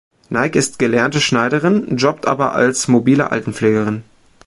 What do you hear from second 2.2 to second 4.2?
aber als mobile Altenpflegerin.